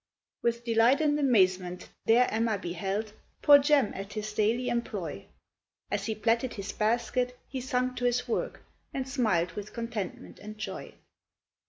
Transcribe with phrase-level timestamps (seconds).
[0.41, 3.13] With delight and amazement there Emma beheld
[3.43, 5.27] Poor Jem at his daily employ;
[5.91, 8.63] As he platted his basket, he sung to his work,
[8.95, 10.95] And smil'd with contentment and joy.